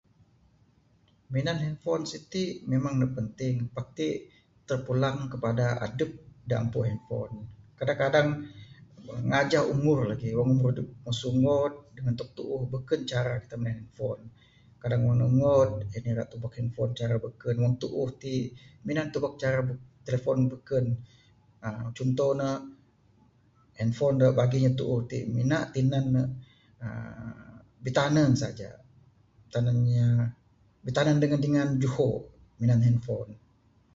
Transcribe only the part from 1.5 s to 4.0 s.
hanfon siti memang ne penting, pak